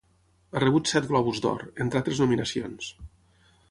[0.55, 2.93] Ha rebut set Globus d'Or, entre altres nominacions.